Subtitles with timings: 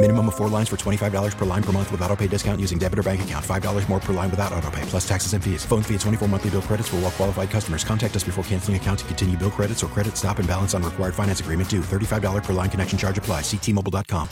[0.00, 2.78] Minimum of four lines for $25 per line per month with auto pay discount using
[2.78, 3.44] debit or bank account.
[3.44, 5.64] $5 more per line without auto pay, plus taxes and fees.
[5.64, 7.82] Phone fee at 24 monthly bill credits for all well qualified customers.
[7.82, 10.84] Contact us before canceling account to continue bill credits or credit stop and balance on
[10.84, 11.80] required finance agreement due.
[11.80, 13.40] $35 per line connection charge apply.
[13.40, 14.28] Ctmobile.com.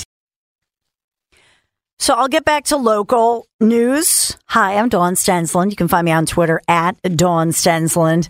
[1.98, 4.36] So I'll get back to local news.
[4.46, 5.70] Hi, I'm Dawn Stensland.
[5.70, 8.28] You can find me on Twitter at Dawn Stensland.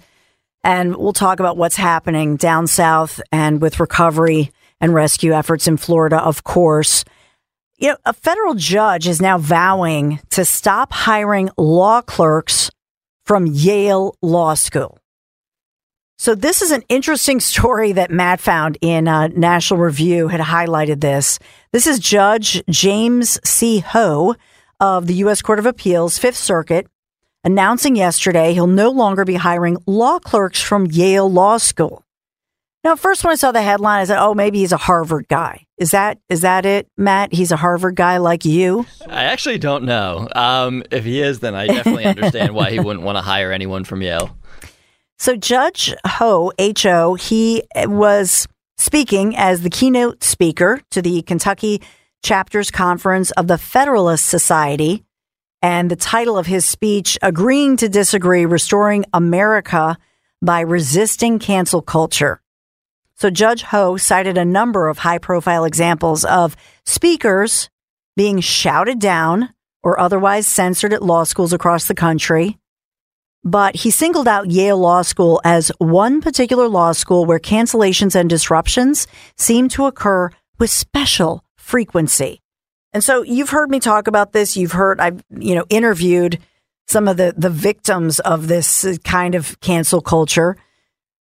[0.64, 5.76] And we'll talk about what's happening down south and with recovery and rescue efforts in
[5.76, 7.04] Florida, of course.
[7.78, 12.70] You know, a federal judge is now vowing to stop hiring law clerks
[13.26, 14.98] from Yale Law School.
[16.16, 21.02] So this is an interesting story that Matt found in uh, National Review had highlighted
[21.02, 21.38] this.
[21.72, 23.80] This is Judge James C.
[23.80, 24.34] Ho
[24.80, 25.42] of the U.S.
[25.42, 26.86] Court of Appeals, Fifth Circuit,
[27.44, 32.05] announcing yesterday he'll no longer be hiring law clerks from Yale Law School.
[32.86, 35.66] Now, first when I saw the headline, I said, "Oh, maybe he's a Harvard guy."
[35.76, 37.32] Is that is that it, Matt?
[37.32, 38.86] He's a Harvard guy like you?
[39.08, 40.28] I actually don't know.
[40.36, 43.82] Um, if he is, then I definitely understand why he wouldn't want to hire anyone
[43.82, 44.38] from Yale.
[45.18, 48.46] So Judge Ho, H.O., he was
[48.78, 51.82] speaking as the keynote speaker to the Kentucky
[52.22, 55.02] Chapters Conference of the Federalist Society.
[55.60, 59.98] And the title of his speech, Agreeing to Disagree, Restoring America
[60.40, 62.40] by Resisting Cancel Culture.
[63.16, 67.70] So Judge Ho cited a number of high profile examples of speakers
[68.14, 72.58] being shouted down or otherwise censored at law schools across the country.
[73.42, 78.28] But he singled out Yale Law School as one particular law school where cancellations and
[78.28, 79.06] disruptions
[79.36, 82.40] seem to occur with special frequency.
[82.92, 84.56] And so you've heard me talk about this.
[84.56, 86.38] You've heard I've, you know, interviewed
[86.88, 90.56] some of the, the victims of this kind of cancel culture.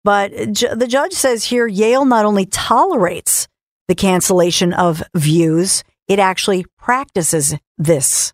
[0.05, 3.49] But the judge says here Yale not only tolerates
[3.89, 8.33] the cancellation of views, it actually practices this.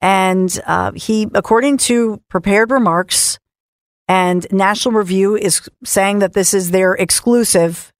[0.00, 3.38] And uh, he, according to prepared remarks,
[4.06, 7.90] and National Review is saying that this is their exclusive.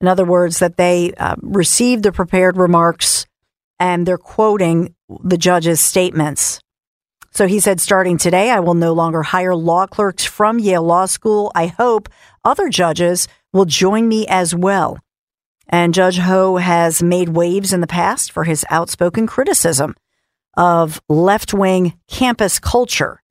[0.00, 3.26] In other words, that they uh, received the prepared remarks
[3.78, 6.60] and they're quoting the judge's statements.
[7.32, 11.06] So he said, starting today, I will no longer hire law clerks from Yale Law
[11.06, 11.52] School.
[11.54, 12.08] I hope
[12.44, 14.98] other judges will join me as well.
[15.68, 19.94] And Judge Ho has made waves in the past for his outspoken criticism
[20.56, 23.22] of left wing campus culture.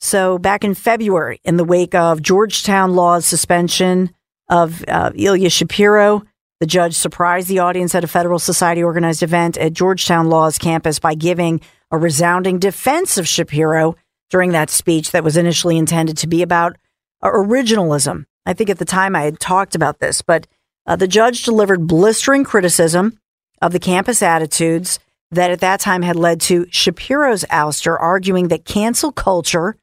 [0.00, 4.10] So, back in February, in the wake of Georgetown Law's suspension
[4.48, 6.22] of uh, Ilya Shapiro,
[6.60, 10.98] the judge surprised the audience at a Federal Society organized event at Georgetown Law's campus
[10.98, 13.94] by giving a resounding defense of Shapiro
[14.30, 16.76] during that speech that was initially intended to be about
[17.22, 18.24] uh, originalism.
[18.46, 20.46] I think at the time I had talked about this, but
[20.86, 23.18] uh, the judge delivered blistering criticism
[23.60, 24.98] of the campus attitudes
[25.30, 29.76] that at that time had led to Shapiro's ouster, arguing that cancel culture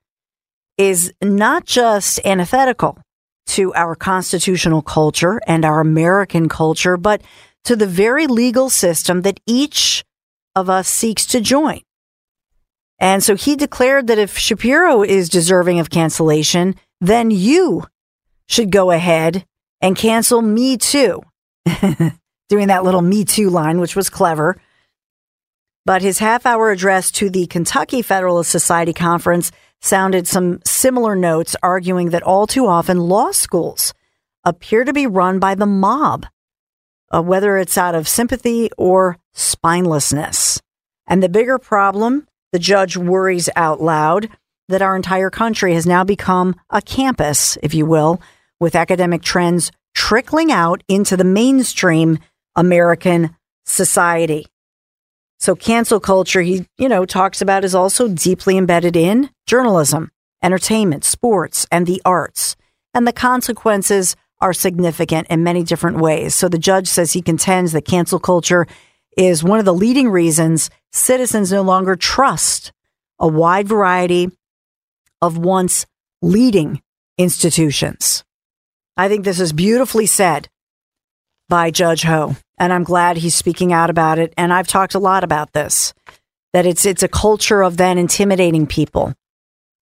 [0.78, 2.98] is not just antithetical
[3.54, 7.22] to our constitutional culture and our American culture, but
[7.64, 10.04] to the very legal system that each
[10.56, 11.82] of us seeks to join.
[13.00, 17.86] And so he declared that if Shapiro is deserving of cancellation, then you
[18.48, 19.46] should go ahead
[19.82, 21.22] and cancel me too.
[22.50, 24.60] Doing that little me too line, which was clever.
[25.86, 29.52] But his half hour address to the Kentucky Federalist Society Conference
[29.84, 33.94] sounded some similar notes, arguing that all too often law schools
[34.44, 36.26] appear to be run by the mob,
[37.14, 40.60] uh, whether it's out of sympathy or spinelessness.
[41.06, 44.30] And the bigger problem, the judge worries out loud
[44.70, 48.22] that our entire country has now become a campus, if you will,
[48.60, 52.20] with academic trends trickling out into the mainstream
[52.56, 54.48] American society.
[55.44, 60.10] So cancel culture, he, you know, talks about is also deeply embedded in journalism
[60.42, 62.56] entertainment, sports, and the arts.
[62.94, 66.34] And the consequences are significant in many different ways.
[66.34, 68.68] So the judge says he contends that cancel culture
[69.18, 72.72] is one of the leading reasons citizens no longer trust
[73.20, 74.30] a wide variety
[75.22, 75.86] of once
[76.22, 76.82] leading
[77.18, 78.24] institutions.
[78.96, 80.48] I think this is beautifully said
[81.50, 84.34] by Judge Ho, and I'm glad he's speaking out about it.
[84.38, 85.94] And I've talked a lot about this
[86.54, 89.14] that it's it's a culture of then intimidating people.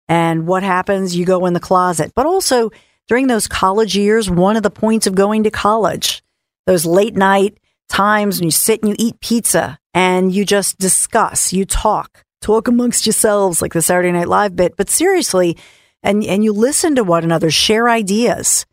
[0.07, 1.15] And what happens?
[1.15, 2.11] You go in the closet.
[2.15, 2.71] But also
[3.07, 6.23] during those college years, one of the points of going to college,
[6.65, 7.57] those late night
[7.89, 12.67] times when you sit and you eat pizza and you just discuss, you talk, talk
[12.67, 15.57] amongst yourselves like the Saturday Night Live bit, but seriously,
[16.03, 18.65] and, and you listen to one another, share ideas.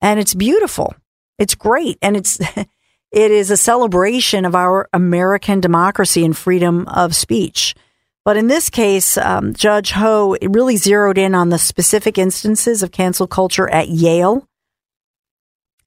[0.00, 0.94] And it's beautiful.
[1.38, 1.98] It's great.
[2.02, 2.40] And it's,
[3.12, 7.74] it is a celebration of our American democracy and freedom of speech.
[8.24, 12.90] But in this case, um, Judge Ho really zeroed in on the specific instances of
[12.90, 14.48] cancel culture at Yale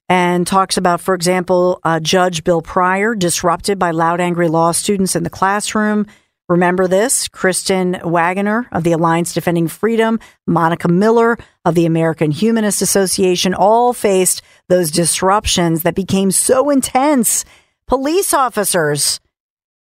[0.08, 5.14] and talks about, for example, uh, Judge Bill Pryor disrupted by loud, angry law students
[5.14, 6.06] in the classroom.
[6.50, 10.18] Remember this Kristen Waggoner of the Alliance Defending Freedom,
[10.48, 17.44] Monica Miller of the American Humanist Association all faced those disruptions that became so intense.
[17.86, 19.20] Police officers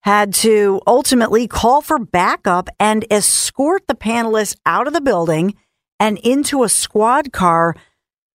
[0.01, 5.55] had to ultimately call for backup and escort the panelists out of the building
[6.01, 7.77] and into a squad car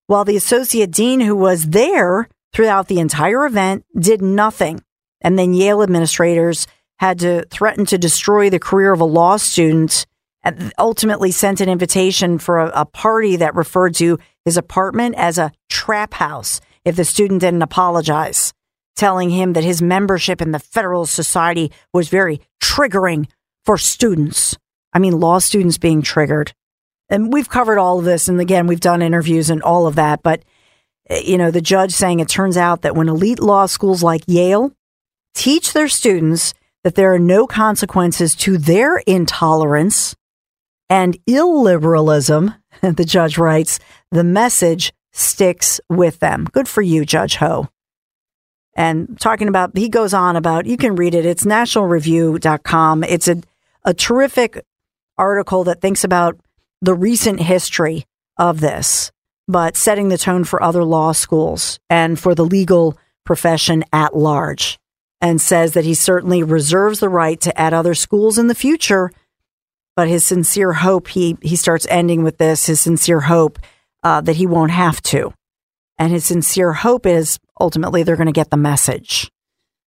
[0.07, 4.81] while the associate dean who was there throughout the entire event did nothing.
[5.19, 6.65] And then Yale administrators
[7.01, 10.05] had to threaten to destroy the career of a law student
[10.43, 15.37] and ultimately sent an invitation for a, a party that referred to his apartment as
[15.37, 18.53] a trap house if the student didn't apologize,
[18.95, 23.27] telling him that his membership in the Federal Society was very triggering
[23.65, 24.55] for students.
[24.93, 26.53] I mean, law students being triggered
[27.11, 28.27] and we've covered all of this.
[28.27, 30.23] And again, we've done interviews and all of that.
[30.23, 30.43] But,
[31.09, 34.21] eh, you know, the judge saying it turns out that when elite law schools like
[34.27, 34.71] Yale
[35.33, 36.53] teach their students
[36.83, 40.15] that there are no consequences to their intolerance
[40.89, 43.79] and illiberalism, the judge writes,
[44.11, 46.47] the message sticks with them.
[46.51, 47.69] Good for you, Judge Ho.
[48.75, 51.25] And talking about, he goes on about, you can read it.
[51.25, 53.03] It's nationalreview.com.
[53.03, 53.41] It's a,
[53.83, 54.65] a terrific
[55.17, 56.39] article that thinks about
[56.81, 58.05] the recent history
[58.37, 59.11] of this,
[59.47, 64.79] but setting the tone for other law schools and for the legal profession at large.
[65.21, 69.11] And says that he certainly reserves the right to add other schools in the future.
[69.95, 73.59] But his sincere hope, he, he starts ending with this his sincere hope
[74.03, 75.33] uh, that he won't have to.
[75.99, 79.29] And his sincere hope is ultimately they're going to get the message.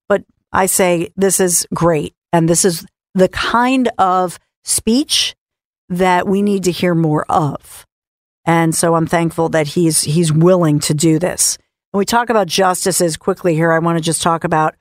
[0.07, 2.13] But I say this is great.
[2.31, 5.35] And this is the kind of speech
[5.89, 7.85] that we need to hear more of.
[8.45, 11.57] And so I'm thankful that he's he's willing to do this.
[11.91, 14.75] When we talk about justices quickly here, I want to just talk about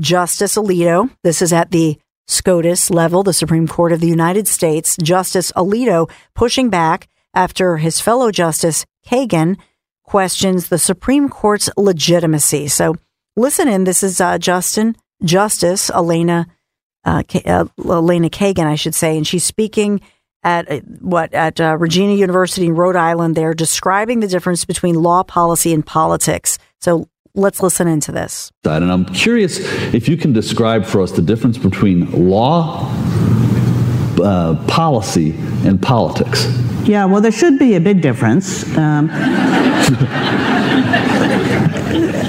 [0.00, 1.10] Justice Alito.
[1.22, 4.96] This is at the SCOTUS level, the Supreme Court of the United States.
[5.02, 9.56] Justice Alito pushing back after his fellow Justice Kagan
[10.04, 12.68] questions the Supreme Court's legitimacy.
[12.68, 12.96] So
[13.36, 13.84] listen in.
[13.84, 16.46] This is uh, Justin Justice Elena
[17.04, 20.00] uh, K- uh, Elena Kagan, I should say, and she's speaking
[20.42, 23.36] at uh, what at uh, Regina University in Rhode Island.
[23.36, 26.58] They're describing the difference between law policy and politics.
[26.80, 28.52] So let's listen into this.
[28.64, 29.58] And I'm curious
[29.92, 32.88] if you can describe for us the difference between law,
[34.22, 36.46] uh, policy, and politics.
[36.84, 38.64] Yeah, well, there should be a big difference.
[38.76, 39.08] Um,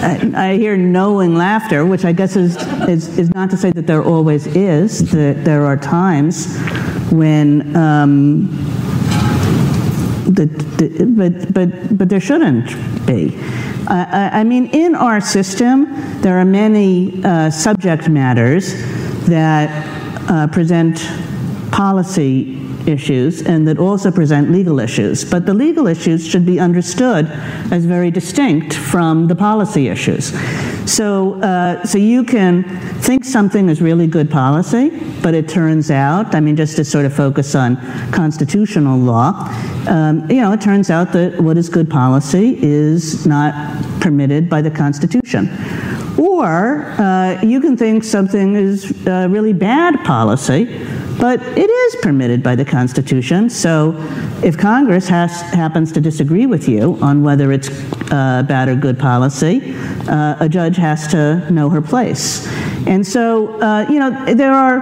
[0.01, 2.55] I, I, hear knowing laughter, which I guess is,
[2.87, 6.57] is, is not to say that there always is, that there are times
[7.11, 8.47] when um,
[10.25, 12.67] the, the, but, but, but there shouldn't
[13.05, 13.37] be.
[13.87, 18.73] I mean, in our system, there are many uh, subject matters
[19.25, 19.69] that
[20.29, 20.97] uh, present
[21.71, 25.25] policy issues and that also present legal issues.
[25.25, 27.27] But the legal issues should be understood
[27.71, 30.31] as very distinct from the policy issues.
[30.85, 32.63] So, uh, so you can
[33.01, 34.89] think something is really good policy,
[35.21, 37.77] but it turns out, I mean, just to sort of focus on
[38.11, 39.49] constitutional law,
[39.87, 43.53] um, you know, it turns out that what is good policy is not
[43.99, 45.49] permitted by the Constitution.
[46.17, 50.65] Or uh, you can think something is uh, really bad policy,
[51.25, 53.49] but it is permitted by the Constitution.
[53.49, 53.95] So
[54.43, 57.67] if Congress has, happens to disagree with you on whether it's
[58.11, 59.73] uh, bad or good policy,
[60.07, 62.45] uh, a judge has to know her place.
[62.85, 64.81] And so, uh, you know, there are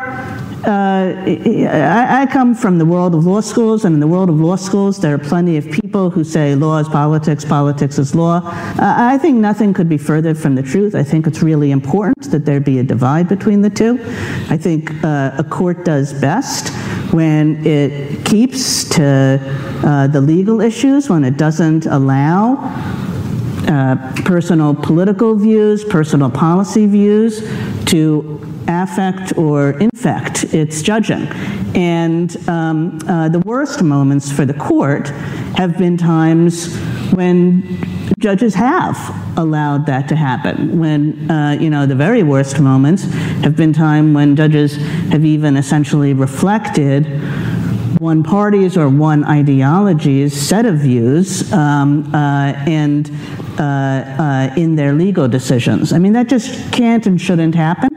[0.72, 4.56] I, I come from the world of law schools, and in the world of law
[4.56, 8.42] schools, there are plenty of people who say law is politics, politics is law.
[8.44, 10.96] Uh, I think nothing could be further from the truth.
[10.96, 14.00] I think it's really important that there be a divide between the two.
[14.50, 16.70] I think uh, a court does best
[17.14, 19.40] when it keeps to
[19.86, 22.56] uh, the legal issues, when it doesn't allow
[23.68, 27.42] uh, personal political views, personal policy views
[27.94, 31.28] to affect or infect its judging.
[31.76, 35.10] And um, uh, the worst moments for the court
[35.60, 36.76] have been times
[37.12, 37.78] when
[38.18, 38.98] judges have
[39.38, 40.80] allowed that to happen.
[40.80, 43.04] When, uh, you know, the very worst moments
[43.44, 44.76] have been time when judges
[45.12, 47.06] have even essentially reflected
[48.00, 53.12] one party's or one ideology's set of views um, uh, and
[53.60, 55.94] uh, uh, in their legal decisions.
[55.94, 57.90] I mean, that just can't and shouldn't happen.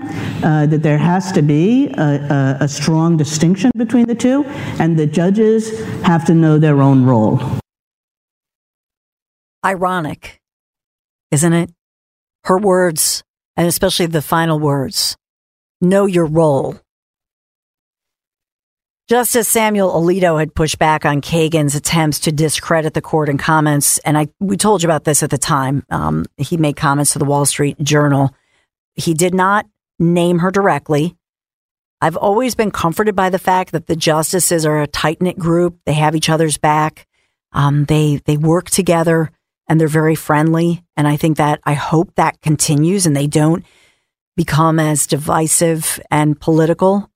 [0.45, 4.45] Uh, that there has to be a, a, a strong distinction between the two,
[4.79, 7.41] and the judges have to know their own role.
[9.65, 10.41] Ironic,
[11.31, 11.71] isn't it?
[12.45, 13.25] Her words,
[13.57, 15.17] and especially the final words
[15.81, 16.77] know your role.
[19.09, 23.99] Justice Samuel Alito had pushed back on Kagan's attempts to discredit the court in comments,
[23.99, 25.85] and I we told you about this at the time.
[25.91, 28.35] Um, he made comments to the Wall Street Journal.
[28.95, 29.65] He did not
[30.01, 31.15] name her directly.
[32.01, 35.79] I've always been comforted by the fact that the justices are a tight knit group.
[35.87, 37.07] They have each other's back.
[37.53, 39.31] Um, they they work together
[39.69, 40.83] and they're very friendly.
[40.97, 43.65] And I think that I hope that continues and they don't
[44.37, 47.09] become as divisive and political.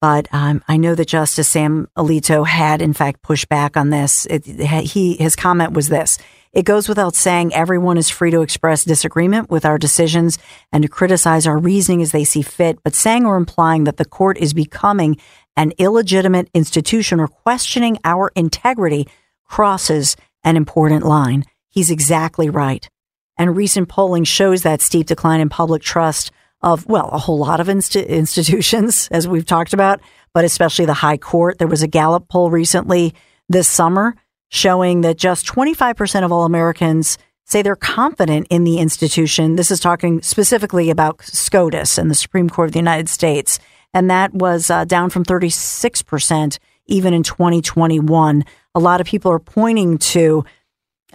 [0.00, 4.26] But um, I know that Justice Sam Alito had, in fact, pushed back on this.
[4.26, 6.18] It, he his comment was this:
[6.52, 10.38] "It goes without saying, everyone is free to express disagreement with our decisions
[10.72, 12.78] and to criticize our reasoning as they see fit.
[12.84, 15.16] But saying or implying that the court is becoming
[15.56, 19.08] an illegitimate institution or questioning our integrity
[19.44, 21.44] crosses an important line.
[21.68, 22.88] He's exactly right.
[23.36, 27.60] And recent polling shows that steep decline in public trust of, well, a whole lot
[27.60, 30.00] of institutions, as we've talked about,
[30.34, 31.58] but especially the high court.
[31.58, 33.14] There was a Gallup poll recently
[33.48, 34.14] this summer
[34.50, 39.56] showing that just 25% of all Americans say they're confident in the institution.
[39.56, 43.58] This is talking specifically about SCOTUS and the Supreme Court of the United States.
[43.94, 48.44] And that was uh, down from 36% even in 2021.
[48.74, 50.44] A lot of people are pointing to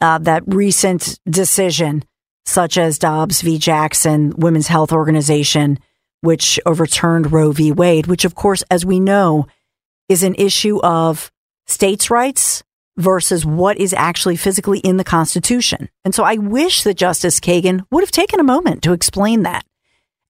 [0.01, 2.03] uh, that recent decision,
[2.45, 3.57] such as Dobbs v.
[3.57, 5.79] Jackson, Women's Health Organization,
[6.21, 7.71] which overturned Roe v.
[7.71, 9.47] Wade, which, of course, as we know,
[10.09, 11.31] is an issue of
[11.65, 12.63] states' rights
[12.97, 15.89] versus what is actually physically in the Constitution.
[16.05, 19.65] And so I wish that Justice Kagan would have taken a moment to explain that.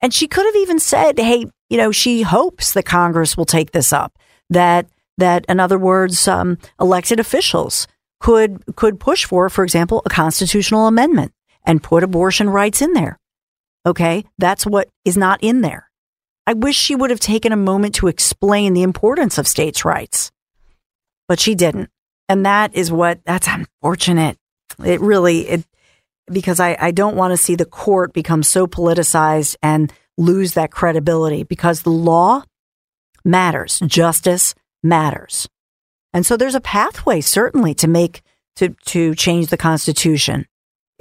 [0.02, 3.72] And she could have even said, hey, you know, she hopes that Congress will take
[3.72, 4.18] this up,
[4.50, 7.88] that that, in other words, um, elected officials
[8.20, 11.34] could could push for, for example, a constitutional amendment
[11.66, 13.20] and put abortion rights in there.
[13.86, 15.90] Okay, that's what is not in there.
[16.46, 20.32] I wish she would have taken a moment to explain the importance of states' rights,
[21.28, 21.90] but she didn't,
[22.28, 24.38] and that is what that's unfortunate.
[24.84, 25.66] It really it
[26.32, 30.72] because I, I don't want to see the court become so politicized and lose that
[30.72, 32.44] credibility because the law
[33.26, 35.48] matters, justice matters.
[36.14, 38.22] And so there's a pathway certainly to make
[38.58, 40.46] to to change the constitution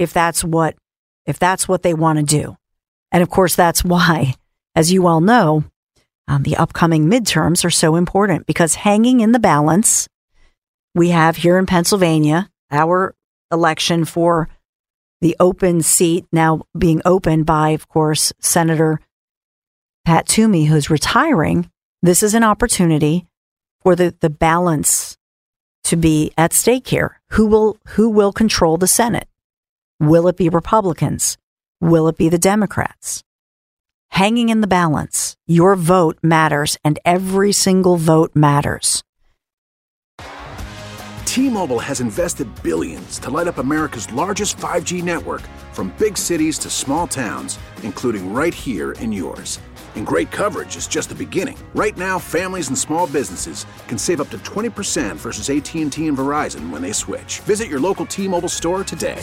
[0.02, 0.76] if that's what
[1.25, 2.56] if that's what they want to do.
[3.11, 4.35] And of course that's why
[4.75, 5.64] as you all know
[6.28, 10.09] um, the upcoming midterms are so important because hanging in the balance
[10.94, 13.14] we have here in Pennsylvania our
[13.50, 14.49] election for
[15.21, 19.00] the open seat now being opened by of course Senator
[20.04, 21.71] Pat Toomey who's retiring
[22.02, 23.26] this is an opportunity
[23.82, 25.16] for the, the balance
[25.85, 27.21] to be at stake here.
[27.30, 29.28] Who will who will control the Senate?
[30.02, 31.38] Will it be Republicans?
[31.80, 33.23] Will it be the Democrats?
[34.09, 35.37] Hanging in the balance.
[35.47, 39.04] Your vote matters and every single vote matters.
[41.25, 45.42] T-Mobile has invested billions to light up America's largest 5G network
[45.73, 49.61] from big cities to small towns, including right here in yours.
[49.94, 51.56] And great coverage is just the beginning.
[51.76, 56.71] Right now, families and small businesses can save up to 20% versus AT&T and Verizon
[56.71, 57.38] when they switch.
[57.47, 59.23] Visit your local T-Mobile store today.